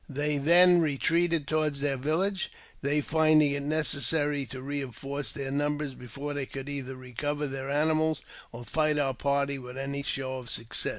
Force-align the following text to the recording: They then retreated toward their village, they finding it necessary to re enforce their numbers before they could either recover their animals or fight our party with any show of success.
They 0.09 0.39
then 0.39 0.81
retreated 0.81 1.47
toward 1.47 1.75
their 1.75 1.95
village, 1.95 2.51
they 2.81 3.01
finding 3.01 3.51
it 3.51 3.61
necessary 3.61 4.47
to 4.47 4.59
re 4.59 4.81
enforce 4.81 5.31
their 5.31 5.51
numbers 5.51 5.93
before 5.93 6.33
they 6.33 6.47
could 6.47 6.67
either 6.67 6.95
recover 6.95 7.45
their 7.45 7.69
animals 7.69 8.23
or 8.51 8.65
fight 8.65 8.97
our 8.97 9.13
party 9.13 9.59
with 9.59 9.77
any 9.77 10.01
show 10.01 10.39
of 10.39 10.49
success. 10.49 10.89